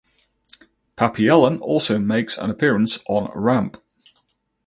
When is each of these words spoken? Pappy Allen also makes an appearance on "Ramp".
Pappy 0.95 1.29
Allen 1.29 1.59
also 1.59 1.99
makes 1.99 2.35
an 2.35 2.49
appearance 2.49 2.97
on 3.07 3.29
"Ramp". 3.35 3.77